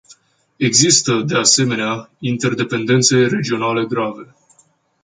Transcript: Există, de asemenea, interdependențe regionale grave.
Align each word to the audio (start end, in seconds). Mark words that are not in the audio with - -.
Există, 0.57 1.21
de 1.27 1.35
asemenea, 1.37 2.09
interdependențe 2.19 3.15
regionale 3.27 3.85
grave. 3.85 4.35